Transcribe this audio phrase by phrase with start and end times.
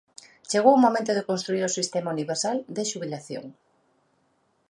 [0.49, 3.45] Chegou o momento de construír o sistema universal de xubilación.